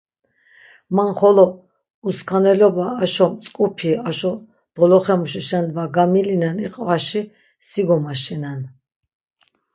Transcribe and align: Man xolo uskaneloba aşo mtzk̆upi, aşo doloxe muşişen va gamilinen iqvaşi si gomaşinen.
Man 0.95 1.11
xolo 1.19 1.45
uskaneloba 2.09 2.85
aşo 3.03 3.25
mtzk̆upi, 3.33 3.91
aşo 4.09 4.31
doloxe 4.75 5.15
muşişen 5.19 5.65
va 5.75 5.83
gamilinen 5.95 6.57
iqvaşi 6.67 7.21
si 7.69 7.81
gomaşinen. 7.87 8.61